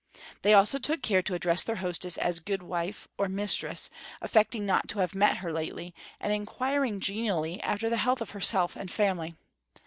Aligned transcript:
They 0.41 0.55
also 0.55 0.79
took 0.79 1.03
care 1.03 1.21
to 1.21 1.35
address 1.35 1.61
their 1.63 1.75
hostess 1.75 2.17
as 2.17 2.39
"guidwife" 2.39 3.07
or 3.19 3.29
"mistress," 3.29 3.91
affecting 4.19 4.65
not 4.65 4.87
to 4.87 4.97
have 4.97 5.13
met 5.13 5.37
her 5.45 5.53
lately, 5.53 5.93
and 6.19 6.33
inquiring 6.33 6.99
genially 6.99 7.61
after 7.61 7.87
the 7.87 7.97
health 7.97 8.19
of 8.19 8.31
herself 8.31 8.75
and 8.75 8.89
family. 8.89 9.35